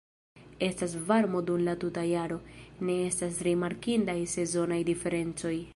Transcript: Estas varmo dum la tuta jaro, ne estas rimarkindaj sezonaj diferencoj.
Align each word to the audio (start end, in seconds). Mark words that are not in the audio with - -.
Estas 0.67 0.95
varmo 1.11 1.41
dum 1.49 1.61
la 1.67 1.75
tuta 1.83 2.05
jaro, 2.13 2.41
ne 2.89 2.97
estas 3.11 3.39
rimarkindaj 3.49 4.19
sezonaj 4.37 4.83
diferencoj. 4.93 5.55